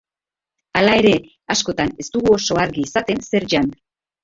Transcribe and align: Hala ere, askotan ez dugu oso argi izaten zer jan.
Hala 0.79 0.95
ere, 1.01 1.11
askotan 1.57 1.95
ez 2.05 2.07
dugu 2.17 2.35
oso 2.39 2.59
argi 2.65 2.89
izaten 2.91 3.25
zer 3.31 3.49
jan. 3.55 3.73